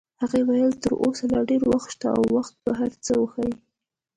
هغې 0.21 0.39
وویل: 0.43 0.71
تر 0.83 0.91
اوسه 1.03 1.25
لا 1.33 1.41
ډېر 1.49 1.61
وخت 1.71 1.89
شته 1.95 2.07
او 2.15 2.21
وخت 2.35 2.53
به 2.63 2.71
هر 2.79 2.91
څه 3.05 3.11
وښایي. 3.21 3.53